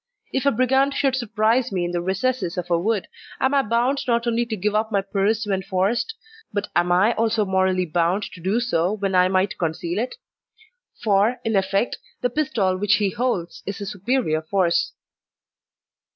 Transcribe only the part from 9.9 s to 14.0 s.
it? For, in effect, the pistol which he holds is a